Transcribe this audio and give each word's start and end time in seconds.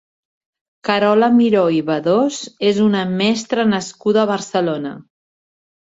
Carola 0.87 1.27
Miró 1.35 1.61
i 1.75 1.83
Bedós 1.89 2.39
és 2.71 2.81
una 2.89 3.03
mestra 3.23 3.67
nascuda 3.77 4.23
a 4.23 4.29
Barcelona. 4.37 4.99